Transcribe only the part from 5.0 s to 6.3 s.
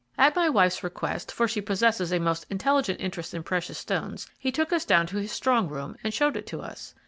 to his strong room, and